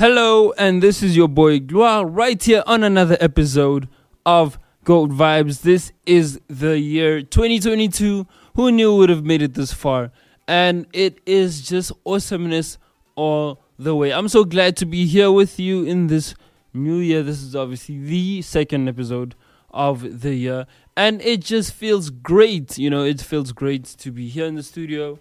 [0.00, 3.86] Hello, and this is your boy Gloire right here on another episode
[4.24, 5.60] of Gold Vibes.
[5.60, 8.26] This is the year 2022.
[8.54, 10.10] Who knew would have made it this far?
[10.48, 12.78] And it is just awesomeness
[13.14, 14.10] all the way.
[14.10, 16.34] I'm so glad to be here with you in this
[16.72, 17.22] new year.
[17.22, 19.34] This is obviously the second episode
[19.70, 22.78] of the year, and it just feels great.
[22.78, 25.18] You know, it feels great to be here in the studio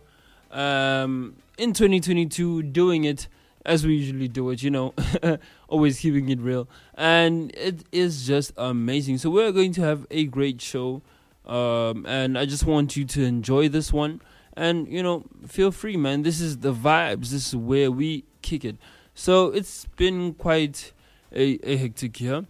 [0.51, 3.27] um, in 2022 doing it
[3.65, 4.93] as we usually do it, you know,
[5.67, 6.67] always keeping it real.
[6.95, 9.17] And it is just amazing.
[9.17, 11.01] So, we're going to have a great show.
[11.45, 14.21] Um, and I just want you to enjoy this one.
[14.55, 16.23] And, you know, feel free, man.
[16.23, 17.29] This is the vibes.
[17.29, 18.77] This is where we kick it.
[19.13, 20.93] So, it's been quite
[21.31, 22.45] a, a hectic year.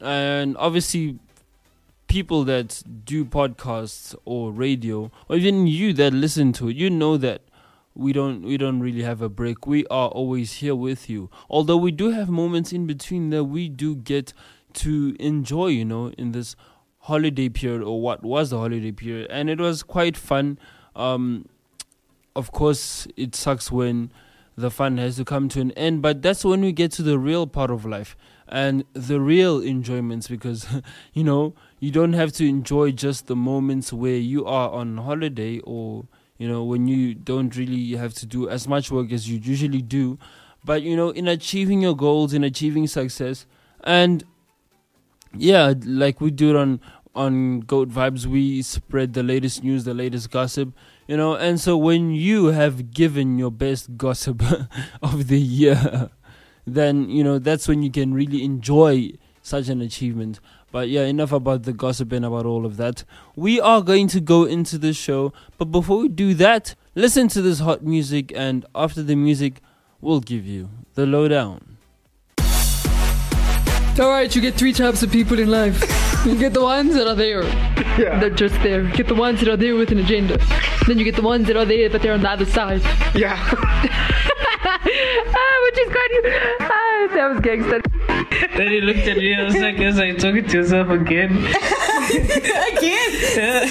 [0.00, 1.18] And obviously,
[2.08, 7.16] people that do podcasts or radio, or even you that listen to it, you know
[7.16, 7.40] that
[7.94, 9.66] we don't we don't really have a break.
[9.66, 11.30] We are always here with you.
[11.50, 14.32] Although we do have moments in between that we do get
[14.74, 16.56] to enjoy, you know, in this
[17.00, 20.58] holiday period or what was the holiday period, and it was quite fun.
[20.96, 21.46] Um,
[22.34, 24.10] of course, it sucks when
[24.56, 27.18] the fun has to come to an end, but that's when we get to the
[27.18, 28.16] real part of life
[28.48, 30.66] and the real enjoyments because
[31.14, 35.58] you know you don't have to enjoy just the moments where you are on holiday
[35.60, 36.04] or
[36.42, 39.80] you know, when you don't really have to do as much work as you usually
[39.80, 40.18] do.
[40.64, 43.46] But, you know, in achieving your goals, in achieving success,
[43.84, 44.24] and
[45.36, 46.80] yeah, like we do it on
[47.14, 50.72] on Goat Vibes, we spread the latest news, the latest gossip,
[51.06, 51.36] you know.
[51.36, 54.42] And so when you have given your best gossip
[55.02, 56.10] of the year,
[56.66, 59.12] then you know that's when you can really enjoy
[59.42, 60.40] such an achievement.
[60.72, 63.04] But yeah, enough about the gossip and about all of that.
[63.36, 67.42] We are going to go into the show, but before we do that, listen to
[67.42, 69.60] this hot music, and after the music,
[70.00, 71.76] we'll give you the lowdown.
[73.98, 75.80] Alright, you get three types of people in life.
[76.24, 77.42] You get the ones that are there.
[77.98, 78.20] Yeah.
[78.20, 78.84] They're just there.
[78.84, 80.38] You get the ones that are there with an agenda.
[80.86, 82.80] Then you get the ones that are there, but they're on the other side.
[83.12, 83.36] Yeah.
[84.64, 86.10] ah, which is quite.
[86.60, 87.82] Ah, that was gangster.
[88.56, 91.32] Then he looked at me and was like, "Yes, I talking to yourself again."
[92.12, 93.10] Again?
[93.36, 93.66] Yeah.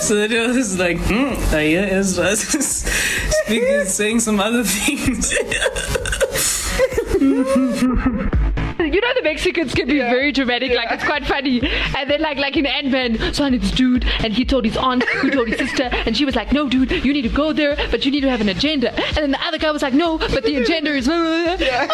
[0.00, 5.34] so then it was like, hmm, I hear Ezra speaking, saying some other things.
[8.80, 11.60] You know the Mexicans can be very dramatic, like it's quite funny.
[11.96, 14.76] And then like like in Ant Man, so I knew dude, and he told his
[14.76, 17.52] aunt, who told his sister, and she was like, "No, dude, you need to go
[17.52, 19.94] there, but you need to have an agenda." And then the other guy was like,
[19.94, 21.06] "No, but the agenda is."
[21.60, 21.88] Yeah.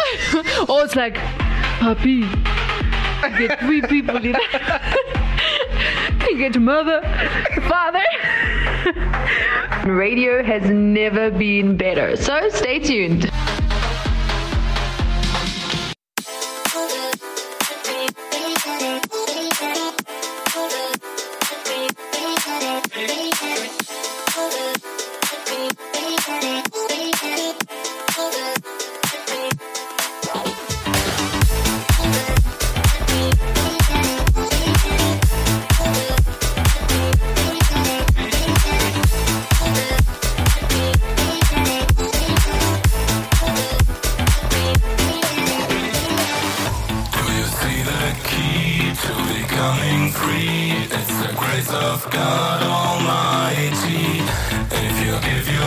[0.69, 1.17] or it's like,
[1.79, 2.25] puppy,
[3.21, 4.35] you get three people in.
[6.21, 7.01] you get mother,
[7.67, 8.03] father.
[9.91, 13.31] Radio has never been better, so stay tuned.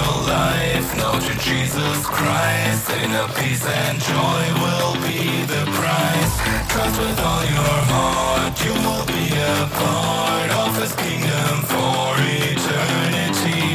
[0.01, 6.35] Your life now to Jesus Christ, inner peace and joy will be the price.
[6.73, 12.17] Trust with all your heart, you will be a part of His kingdom for
[12.49, 13.67] eternity.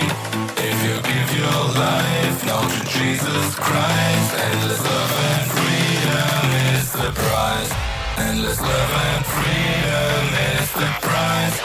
[0.69, 7.11] If you give your life now to Jesus Christ, endless love and freedom is the
[7.21, 7.71] prize.
[8.17, 10.23] Endless love and freedom
[10.53, 11.57] is the prize.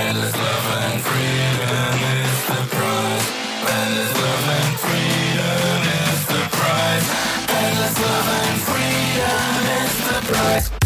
[0.00, 3.41] Endless love and freedom is the prize.
[3.72, 4.78] Endless love and
[8.60, 10.81] freedom is the prize.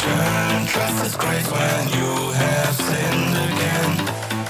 [0.00, 0.66] Return.
[0.66, 3.92] Trust His grace when you have sinned again.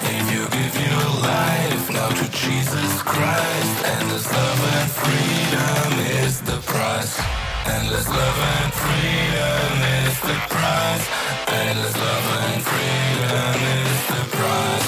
[0.03, 5.91] If you give your life now to Jesus Christ, endless love and freedom
[6.23, 7.19] is the price.
[7.67, 11.05] Endless love and freedom is the price.
[11.49, 14.87] Endless love and freedom is the price.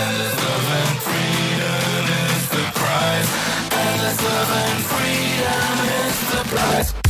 [0.00, 3.30] Endless love and freedom is the price.
[3.84, 7.01] Endless love and freedom is the price.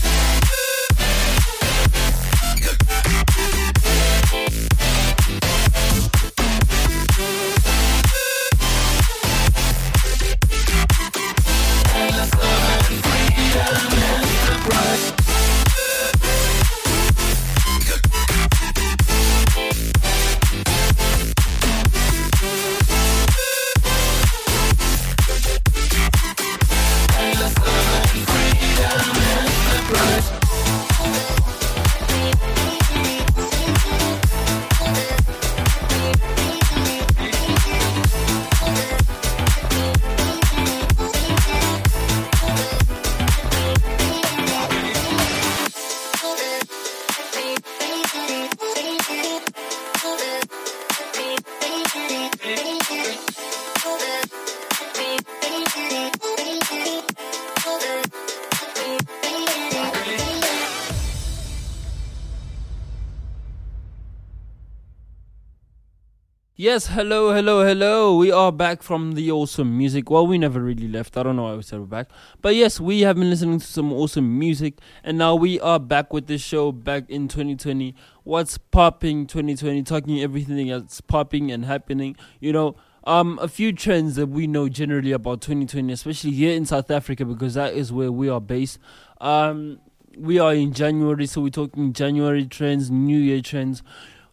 [66.72, 68.16] Yes, hello, hello, hello.
[68.16, 70.08] We are back from the awesome music.
[70.08, 71.18] Well, we never really left.
[71.18, 72.08] I don't know why we said we're back.
[72.40, 74.78] But yes, we have been listening to some awesome music.
[75.04, 77.94] And now we are back with the show back in 2020.
[78.24, 79.82] What's popping 2020?
[79.82, 82.16] Talking everything that's popping and happening.
[82.40, 86.64] You know, um, a few trends that we know generally about 2020, especially here in
[86.64, 88.78] South Africa, because that is where we are based.
[89.20, 89.78] Um,
[90.16, 93.82] we are in January, so we're talking January trends, New Year trends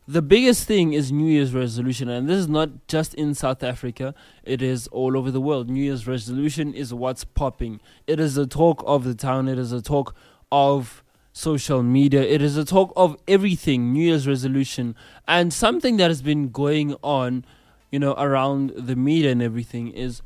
[0.09, 4.15] the biggest thing is New Year's resolution, and this is not just in South Africa,
[4.44, 5.69] it is all over the world.
[5.69, 7.79] New Year's resolution is what's popping.
[8.07, 10.15] It is a talk of the town, it is a talk
[10.51, 14.95] of social media, it is a talk of everything, New Year's resolution,
[15.27, 17.45] and something that has been going on,
[17.91, 20.23] you know, around the media and everything is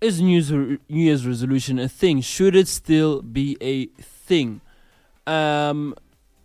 [0.00, 2.20] is New Year's, New Year's resolution a thing?
[2.20, 4.60] Should it still be a thing?
[5.26, 5.96] Um,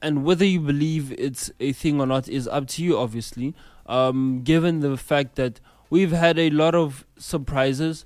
[0.05, 3.55] and whether you believe it's a thing or not is up to you, obviously.
[3.87, 5.59] Um, given the fact that
[5.89, 8.05] we've had a lot of surprises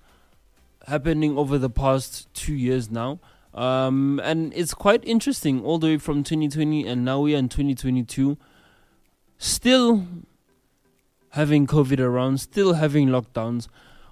[0.87, 3.19] happening over the past two years now.
[3.53, 7.49] Um, and it's quite interesting, all the way from 2020 and now we are in
[7.49, 8.37] 2022.
[9.37, 10.07] Still
[11.31, 13.67] having COVID around, still having lockdowns.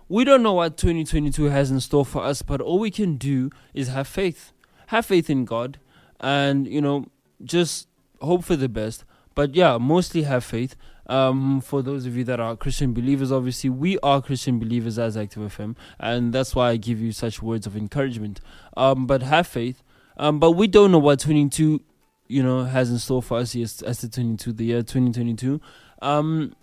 [0.10, 3.50] We don't know what 2022 has in store for us, but all we can do
[3.74, 4.52] is have faith.
[4.88, 5.80] Have faith in God
[6.20, 7.06] and, you know,
[7.44, 7.88] just
[8.22, 9.04] hope for the best.
[9.36, 10.76] But yeah, mostly have faith.
[11.06, 15.16] Um, for those of you that are Christian believers, obviously we are Christian believers as
[15.16, 18.42] Active FM, and that's why I give you such words of encouragement.
[18.76, 19.84] Um, but have faith.
[20.18, 21.82] Um, but we don't know what 22,
[22.28, 25.62] you know, has in store for us as, as the 22, the year 2022.
[26.02, 26.56] Um,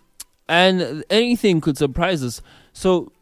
[0.49, 2.43] and anything could surprise us.
[2.73, 3.13] So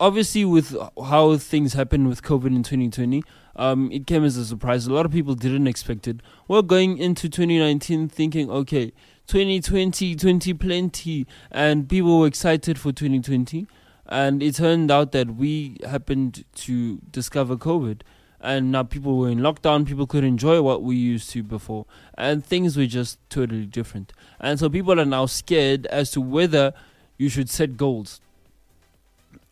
[0.00, 3.22] obviously, with how things happened with COVID in 2020,
[3.56, 4.86] um, it came as a surprise.
[4.86, 6.20] A lot of people didn't expect it.
[6.48, 8.92] We're going into 2019 thinking, okay,
[9.26, 13.66] 2020, 20 plenty, and people were excited for 2020.
[14.06, 18.02] And it turned out that we happened to discover COVID.
[18.40, 21.86] And now people were in lockdown, people could enjoy what we used to before.
[22.18, 24.12] And things were just totally different.
[24.38, 26.74] And so people are now scared as to whether
[27.16, 28.20] you should set goals.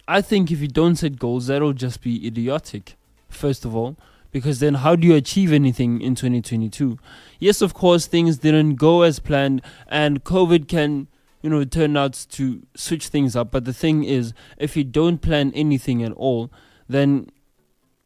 [0.09, 2.97] I think if you don't set goals, that'll just be idiotic
[3.29, 3.97] first of all,
[4.31, 6.99] because then how do you achieve anything in 2022?
[7.39, 11.09] Yes, of course, things didn't go as planned, and COVID can,
[11.43, 13.51] you know, turn out to switch things up.
[13.51, 16.51] But the thing is, if you don't plan anything at all,
[16.89, 17.31] then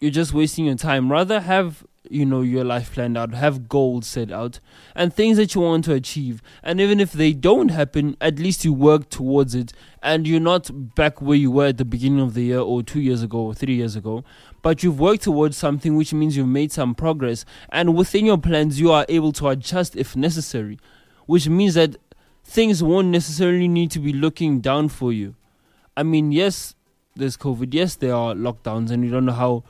[0.00, 1.10] you're just wasting your time.
[1.10, 4.60] Rather have you know your life planned out have goals set out
[4.94, 6.42] and things that you want to achieve.
[6.62, 9.72] And even if they don't happen at least you work towards it
[10.02, 13.00] and you're not back where you were at the beginning of the year or 2
[13.00, 14.24] years ago or 3 years ago
[14.62, 18.80] but you've worked towards something which means you've made some progress and within your plans
[18.80, 20.78] you are able to adjust if necessary
[21.26, 21.96] which means that
[22.44, 25.34] things won't necessarily need to be looking down for you.
[25.96, 26.74] I mean yes
[27.16, 29.64] there's covid yes there are lockdowns and you don't know how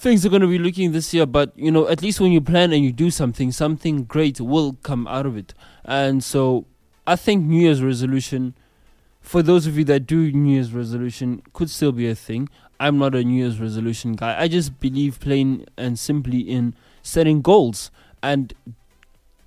[0.00, 1.26] things are going to be looking this year.
[1.26, 4.78] But you know, at least when you plan and you do something, something great will
[4.82, 5.52] come out of it.
[5.84, 6.66] And so,
[7.06, 8.54] I think New Year's resolution,
[9.20, 12.48] for those of you that do New Year's resolution, could still be a thing.
[12.80, 14.40] I'm not a New Year's resolution guy.
[14.40, 17.90] I just believe plain and simply in setting goals
[18.22, 18.54] and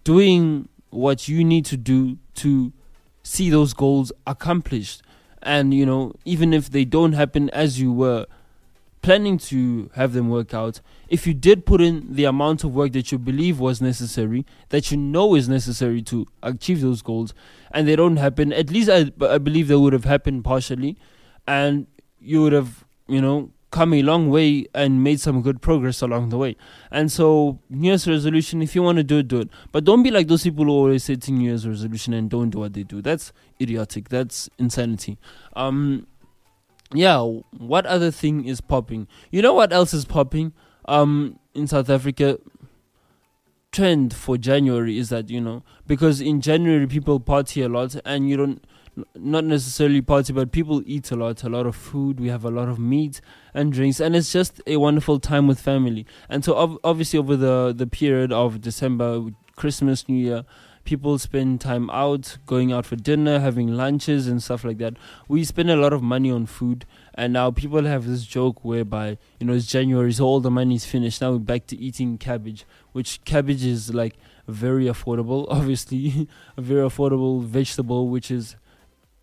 [0.03, 2.71] doing what you need to do to
[3.23, 5.01] see those goals accomplished.
[5.41, 8.27] And you know, even if they don't happen as you were
[9.03, 12.93] planning to have them work out, if you did put in the amount of work
[12.93, 17.33] that you believe was necessary, that you know is necessary to achieve those goals,
[17.71, 20.97] and they don't happen, at least I, I believe they would have happened partially,
[21.45, 21.85] and
[22.19, 26.29] you would have, you know, come a long way and made some good progress along
[26.29, 26.55] the way.
[26.91, 29.49] And so, New Year's resolution, if you want to do it, do it.
[29.71, 32.59] But don't be like those people who always say New Year's resolution and don't do
[32.59, 33.01] what they do.
[33.01, 34.09] That's idiotic.
[34.09, 35.17] That's insanity.
[35.55, 36.05] Um,
[36.93, 37.19] yeah,
[37.57, 39.07] what other thing is popping?
[39.31, 40.53] You know what else is popping?
[40.85, 42.39] Um, in South Africa,
[43.73, 48.29] trend for January is that you know because in January people party a lot and
[48.29, 48.63] you don't
[49.15, 52.51] not necessarily party but people eat a lot a lot of food we have a
[52.51, 53.19] lot of meat
[53.55, 57.73] and drinks and it's just a wonderful time with family and so obviously over the
[57.75, 60.43] the period of December Christmas New Year
[60.83, 64.95] people spend time out going out for dinner having lunches and stuff like that.
[65.27, 69.17] We spend a lot of money on food and now people have this joke whereby
[69.39, 71.21] you know it's January so all the money is finished.
[71.21, 74.15] Now we're back to eating cabbage which cabbage is like
[74.47, 76.27] very affordable obviously.
[76.57, 78.55] A very affordable vegetable which is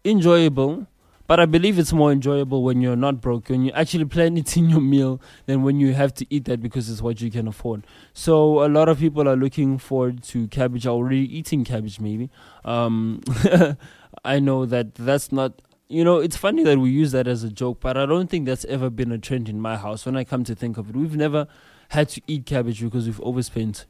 [0.04, 0.86] enjoyable
[1.30, 4.56] but I believe it's more enjoyable when you're not broke, when you actually plan it
[4.56, 7.46] in your meal, than when you have to eat that because it's what you can
[7.46, 7.86] afford.
[8.12, 12.30] So a lot of people are looking forward to cabbage, already eating cabbage maybe.
[12.64, 13.20] Um,
[14.24, 17.48] I know that that's not you know, it's funny that we use that as a
[17.48, 20.04] joke, but I don't think that's ever been a trend in my house.
[20.06, 21.46] When I come to think of it, we've never
[21.90, 23.86] had to eat cabbage because we've overspent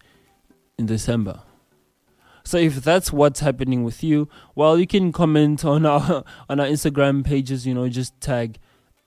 [0.77, 1.41] in December.
[2.45, 6.67] So if that's what's happening with you, well, you can comment on our on our
[6.67, 7.67] Instagram pages.
[7.67, 8.59] You know, just tag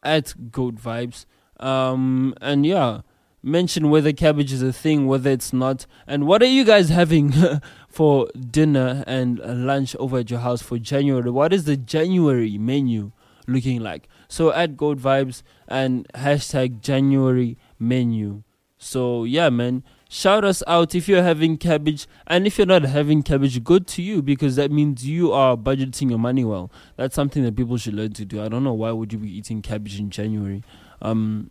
[0.03, 1.25] at Goat Vibes,
[1.59, 3.01] um, and yeah,
[3.41, 7.33] mention whether cabbage is a thing, whether it's not, and what are you guys having
[7.89, 11.29] for dinner and lunch over at your house for January?
[11.29, 13.11] What is the January menu
[13.47, 14.07] looking like?
[14.27, 18.43] So at Goat Vibes and hashtag January menu.
[18.77, 19.83] So yeah, man
[20.13, 24.03] shout us out if you're having cabbage and if you're not having cabbage good to
[24.03, 26.71] you because that means you are budgeting your money well.
[26.97, 28.39] That's something that people should learn to do.
[28.39, 30.63] I don't know why would you be eating cabbage in january.
[31.01, 31.49] Um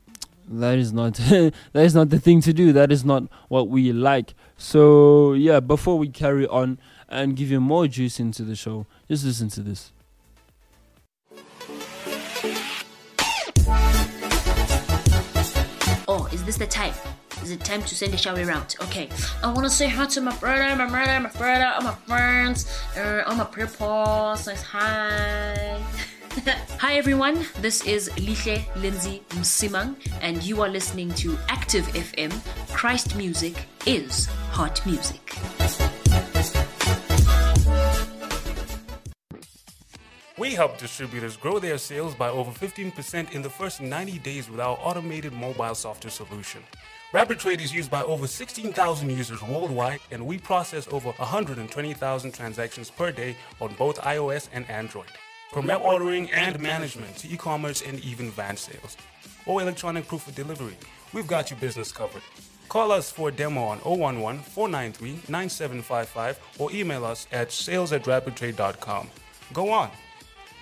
[0.48, 2.72] that is not that is not the thing to do.
[2.72, 4.34] That is not what we like.
[4.56, 6.78] So yeah before we carry on
[7.08, 9.90] and give you more juice into the show just listen to this.
[16.06, 16.94] Oh, is this the time?
[17.42, 18.76] Is it time to send a shower out?
[18.84, 19.08] Okay.
[19.42, 22.70] I want to say hi to my brother, my mother, my brother, all my friends,
[22.96, 24.36] uh, all my people.
[24.36, 25.82] Says hi.
[26.78, 27.44] hi everyone.
[27.60, 32.32] This is Lihle Lindsay Msimang, and you are listening to Active FM.
[32.72, 35.34] Christ music is hot music.
[40.38, 44.60] We help distributors grow their sales by over 15% in the first 90 days with
[44.60, 46.62] our automated mobile software solution.
[47.12, 52.90] Rapid Trade is used by over 16,000 users worldwide, and we process over 120,000 transactions
[52.90, 55.12] per day on both iOS and Android.
[55.52, 58.96] From web ordering and management to e commerce and even van sales,
[59.44, 60.74] or electronic proof of delivery,
[61.12, 62.22] we've got your business covered.
[62.70, 68.04] Call us for a demo on 011 493 9755 or email us at sales at
[68.04, 69.10] rapidtrade.com.
[69.52, 69.90] Go on.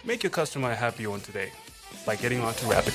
[0.04, 1.52] Make your customer happy one today
[2.04, 2.94] by getting onto Rapid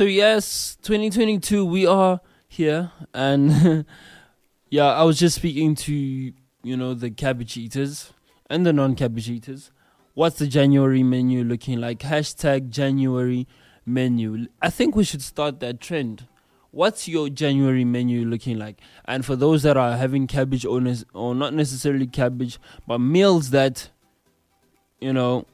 [0.00, 3.84] So yes, 2022 we are here and
[4.70, 8.10] yeah, I was just speaking to you know the cabbage eaters
[8.48, 9.70] and the non-cabbage eaters.
[10.14, 11.98] What's the January menu looking like?
[11.98, 13.46] Hashtag January
[13.84, 14.46] menu.
[14.62, 16.26] I think we should start that trend.
[16.70, 18.80] What's your January menu looking like?
[19.04, 23.90] And for those that are having cabbage owners or not necessarily cabbage, but meals that
[24.98, 25.44] you know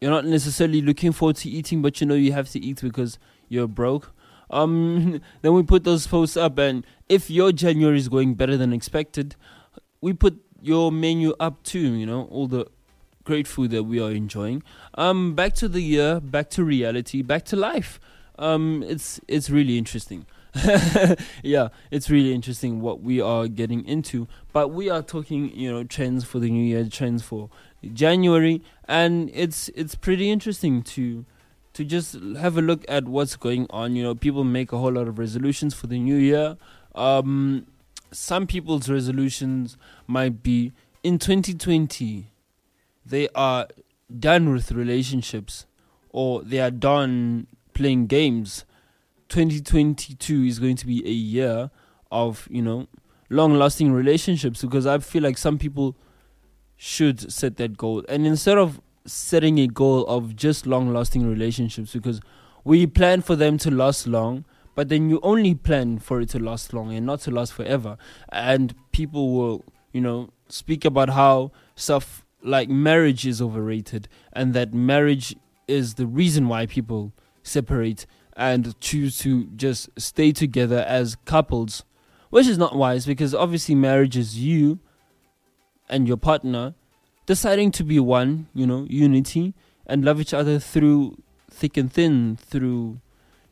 [0.00, 3.18] you're not necessarily looking forward to eating, but you know you have to eat because
[3.48, 4.12] you're broke.
[4.50, 8.72] Um, then we put those posts up, and if your January is going better than
[8.72, 9.36] expected,
[10.00, 11.94] we put your menu up too.
[11.94, 12.66] You know all the
[13.24, 14.62] great food that we are enjoying.
[14.94, 18.00] Um, back to the year, back to reality, back to life.
[18.38, 20.26] Um, it's it's really interesting.
[21.42, 24.28] yeah, it's really interesting what we are getting into.
[24.52, 27.50] But we are talking, you know, trends for the new year, trends for
[27.92, 31.24] January, and it's it's pretty interesting to
[31.74, 33.94] to just have a look at what's going on.
[33.96, 36.56] You know, people make a whole lot of resolutions for the new year.
[36.94, 37.66] Um,
[38.10, 40.72] some people's resolutions might be
[41.02, 42.30] in 2020
[43.04, 43.66] they are
[44.18, 45.66] done with relationships
[46.10, 48.64] or they are done playing games
[49.28, 51.70] 2022 is going to be a year
[52.10, 52.86] of you know
[53.30, 55.94] long lasting relationships because i feel like some people
[56.78, 58.04] should set that goal.
[58.08, 62.20] And instead of setting a goal of just long lasting relationships because
[62.64, 64.44] we plan for them to last long
[64.74, 67.98] but then you only plan for it to last long and not to last forever.
[68.30, 74.72] And people will you know speak about how stuff like marriage is overrated and that
[74.72, 75.34] marriage
[75.66, 78.06] is the reason why people separate
[78.38, 81.84] and choose to just stay together as couples
[82.30, 84.78] which is not wise because obviously marriage is you
[85.88, 86.74] and your partner
[87.26, 89.52] deciding to be one you know unity
[89.86, 91.16] and love each other through
[91.50, 93.00] thick and thin through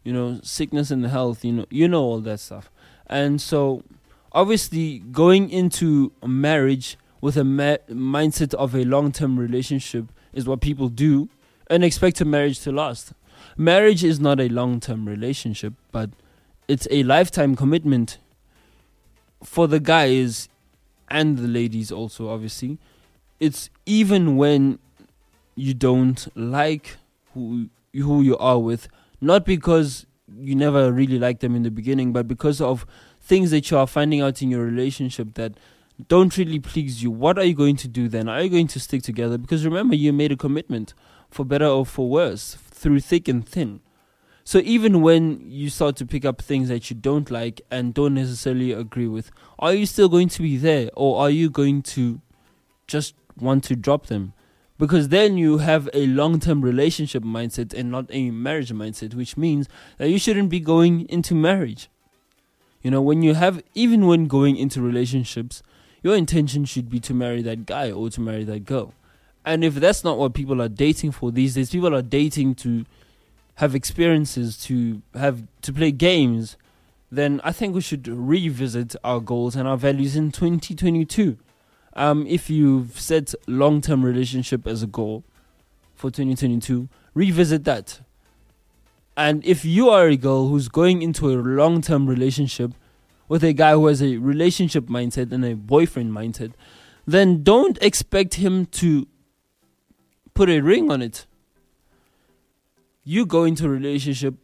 [0.05, 2.71] you know sickness and health you know you know all that stuff.
[3.09, 3.83] And so
[4.33, 10.89] obviously going into marriage with a ma- mindset of a long-term relationship is what people
[10.89, 11.29] do
[11.69, 13.13] and expect a marriage to last
[13.57, 16.11] marriage is not a long-term relationship but
[16.69, 18.19] it's a lifetime commitment
[19.43, 20.49] for the guys
[21.09, 22.79] and the ladies also obviously.
[23.39, 24.79] It's even when
[25.55, 26.97] you don't like
[27.35, 28.89] who who you are with
[29.21, 30.07] not because
[30.39, 32.85] you never really liked them in the beginning but because of
[33.21, 35.53] things that you are finding out in your relationship that
[36.09, 37.11] don't really please you.
[37.11, 38.29] What are you going to do then?
[38.29, 39.39] Are you going to stick together?
[39.39, 40.93] Because remember you made a commitment
[41.31, 43.81] for better or for worse through thick and thin.
[44.45, 48.15] So even when you start to pick up things that you don't like and don't
[48.15, 52.21] necessarily agree with are you still going to be there or are you going to
[52.87, 54.35] just want to drop them?
[54.79, 59.69] Because then you have a long-term relationship mindset and not a marriage mindset which means
[59.97, 61.89] that you shouldn't be going into marriage.
[62.83, 65.63] You know when you have even when going into relationships
[66.05, 68.95] your intention should be to marry that guy or to marry that girl
[69.47, 72.85] and if that's not what people are dating for these days people are dating to
[73.57, 76.57] have experiences to have to play games
[77.11, 81.39] then i think we should revisit our goals and our values in 2022
[81.95, 85.25] um, if you've set long-term relationship as a goal
[85.95, 88.01] for 2022 revisit that.
[89.17, 92.73] And if you are a girl who's going into a long-term relationship
[93.29, 96.53] with a guy who has a relationship mindset and a boyfriend mindset
[97.09, 99.07] then don't expect him to
[100.37, 101.27] put a ring on it.
[103.05, 104.35] You go into a relationship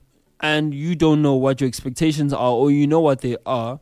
[0.40, 3.78] and you don't know what your expectations are or you know what they are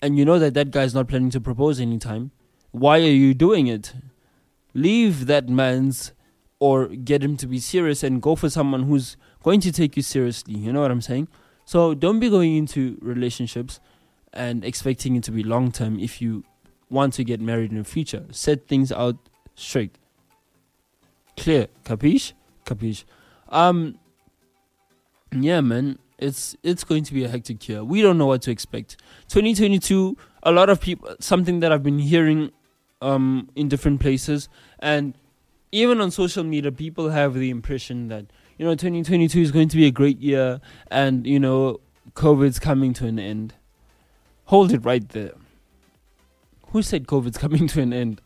[0.00, 2.30] and you know that that guy's not planning to propose anytime.
[2.70, 3.92] Why are you doing it?
[4.74, 6.12] Leave that man's
[6.58, 10.02] or get him to be serious and go for someone who's going to take you
[10.02, 10.54] seriously.
[10.54, 11.28] You know what i'm saying?
[11.66, 13.78] So don't be going into relationships
[14.32, 16.44] and expecting it to be long term if you
[16.88, 18.24] want to get married in the future.
[18.30, 19.16] Set things out
[19.54, 19.98] straight
[21.42, 21.66] clear.
[21.84, 22.32] Capiche?
[22.64, 23.04] Capiche.
[23.48, 23.98] Um
[25.32, 25.98] yeah man.
[26.18, 27.82] It's it's going to be a hectic year.
[27.82, 28.96] We don't know what to expect.
[29.28, 32.50] 2022 a lot of people something that i've been hearing
[33.00, 34.48] um in different places.
[34.78, 35.14] And
[35.72, 38.26] even on social media people have the impression that
[38.58, 41.80] you know 2022 is going to be a great year and you know
[42.14, 43.54] covid's coming to an end.
[44.44, 45.32] Hold it right there.
[46.68, 48.20] Who said covid's coming to an end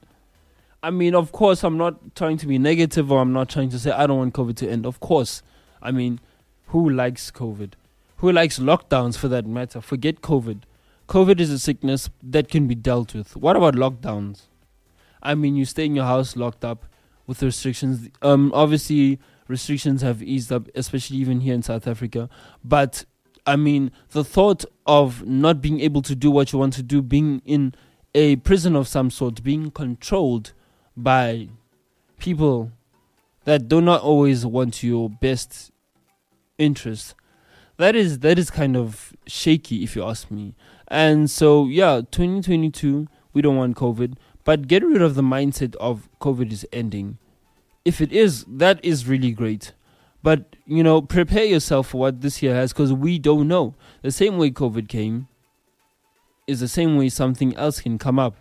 [0.86, 3.78] i mean of course i'm not trying to be negative or i'm not trying to
[3.78, 5.42] say i don't want covid to end of course
[5.82, 6.20] i mean
[6.68, 7.72] who likes COVID?
[8.18, 9.80] Who likes lockdowns for that matter?
[9.80, 10.62] Forget COVID.
[11.08, 13.36] COVID is a sickness that can be dealt with.
[13.36, 14.42] What about lockdowns?
[15.22, 16.86] I mean, you stay in your house locked up
[17.26, 18.08] with restrictions.
[18.22, 22.28] Um, obviously, restrictions have eased up, especially even here in South Africa.
[22.64, 23.04] But
[23.46, 27.00] I mean, the thought of not being able to do what you want to do,
[27.00, 27.74] being in
[28.14, 30.52] a prison of some sort, being controlled
[30.96, 31.48] by
[32.18, 32.72] people
[33.44, 35.70] that do not always want your best
[36.58, 37.14] interest.
[37.76, 40.54] That is that is kind of shaky if you ask me.
[40.88, 46.08] And so yeah 2022 we don't want covid but get rid of the mindset of
[46.20, 47.18] covid is ending.
[47.84, 49.72] If it is that is really great.
[50.22, 53.74] But you know prepare yourself for what this year has because we don't know.
[54.02, 55.28] The same way covid came
[56.46, 58.36] is the same way something else can come up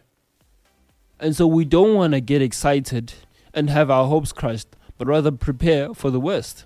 [1.20, 3.14] and so we don't want to get excited
[3.54, 6.66] and have our hopes crushed but rather prepare for the worst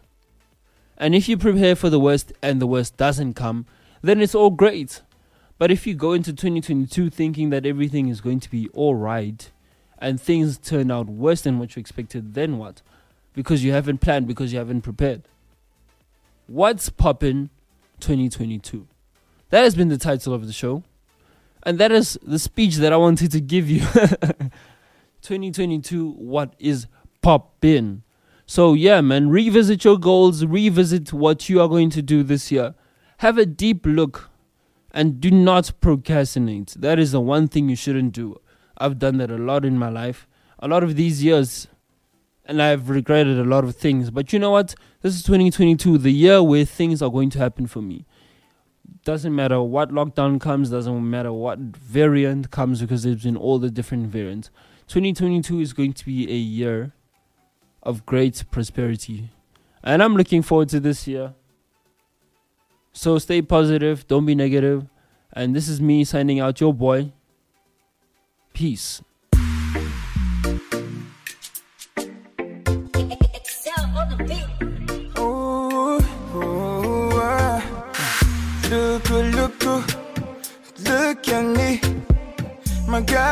[1.00, 3.66] and if you prepare for the worst and the worst doesn't come,
[4.02, 5.02] then it's all great.
[5.58, 9.50] But if you go into 2022 thinking that everything is going to be all right
[9.98, 12.82] and things turn out worse than what you expected, then what?
[13.34, 15.24] Because you haven't planned, because you haven't prepared.
[16.48, 17.50] What's poppin'
[18.02, 18.88] 2022?
[19.52, 20.84] That has been the title of the show.
[21.70, 23.82] And that is the speech that I wanted to give you.
[25.22, 26.88] 2022, what is
[27.22, 28.02] poppin'?
[28.48, 32.74] So, yeah, man, revisit your goals, revisit what you are going to do this year.
[33.18, 34.32] Have a deep look
[34.90, 36.74] and do not procrastinate.
[36.76, 38.42] That is the one thing you shouldn't do.
[38.80, 40.28] I've done that a lot in my life,
[40.58, 41.68] a lot of these years,
[42.46, 44.10] and I've regretted a lot of things.
[44.10, 44.74] But you know what?
[45.04, 48.08] This is 2022, the year where things are going to happen for me.
[49.06, 53.70] Doesn't matter what lockdown comes, doesn't matter what variant comes, because there's been all the
[53.70, 54.50] different variants.
[54.88, 56.94] 2022 is going to be a year
[57.84, 59.30] of great prosperity.
[59.84, 61.34] And I'm looking forward to this year.
[62.92, 64.88] So stay positive, don't be negative.
[65.32, 67.12] And this is me signing out, your boy.
[68.54, 69.02] Peace.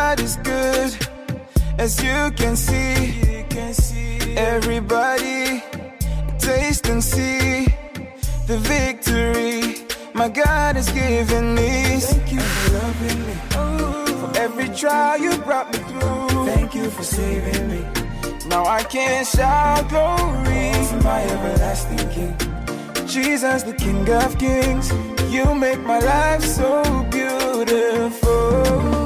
[0.09, 0.91] God is good,
[1.77, 3.07] as you can see.
[3.29, 5.61] You can see everybody
[6.39, 7.67] taste and see
[8.47, 11.99] the victory my God has given me.
[11.99, 13.35] Thank you for loving me.
[14.21, 16.45] For every trial you brought me through.
[16.53, 17.81] Thank you for saving me.
[18.47, 22.33] Now I can shout glory to my everlasting King.
[23.05, 24.89] Jesus, the King of Kings.
[25.29, 28.96] You make my life so beautiful.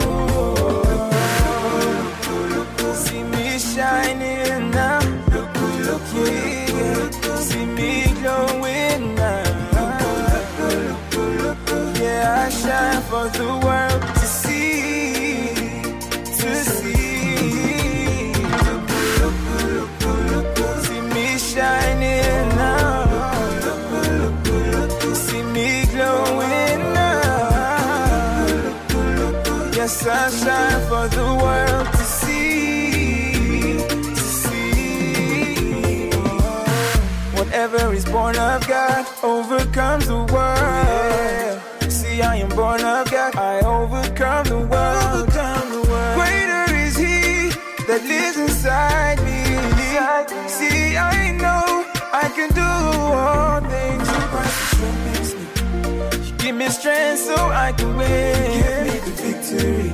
[56.51, 58.51] Give me strength so I can win.
[58.57, 59.89] Give me the victory.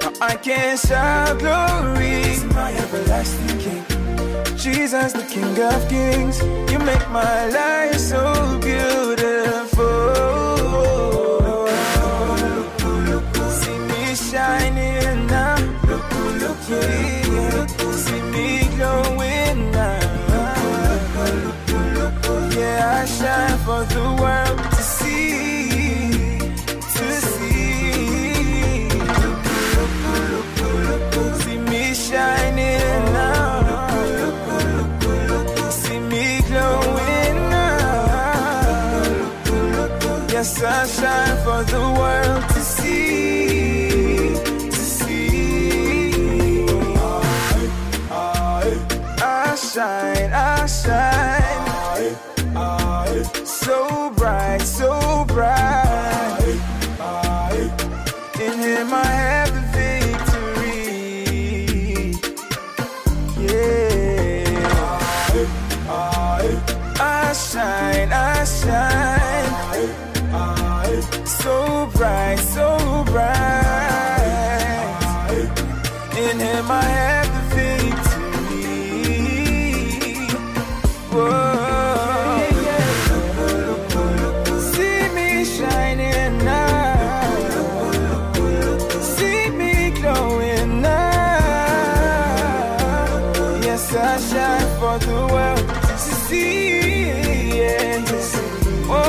[0.00, 3.84] Now I can shout glory to my everlasting King.
[4.56, 6.38] Jesus, the King of Kings,
[6.70, 8.20] you make my life so
[8.60, 9.86] beautiful.
[13.60, 15.56] See me shining now.
[18.04, 20.00] See me glowing now.
[22.56, 24.45] Yeah, I shine for the world
[40.86, 43.08] shine for the world to see,
[44.70, 46.66] to see.
[49.18, 50.15] I shine,
[94.98, 97.58] for the world to see.
[97.58, 98.04] Yeah.
[98.88, 99.02] Oh,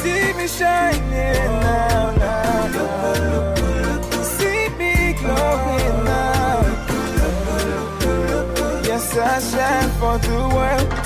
[0.00, 3.54] see me shining now, now, now.
[4.22, 6.60] See me glowing now.
[8.84, 10.99] Yes, I shine for the world